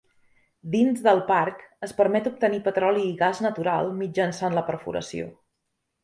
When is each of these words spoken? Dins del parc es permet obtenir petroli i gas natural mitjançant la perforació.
Dins 0.75 1.01
del 1.07 1.19
parc 1.25 1.59
es 1.87 1.91
permet 1.99 2.29
obtenir 2.31 2.61
petroli 2.67 3.03
i 3.09 3.11
gas 3.19 3.41
natural 3.47 3.91
mitjançant 3.99 4.57
la 4.61 4.65
perforació. 4.71 5.29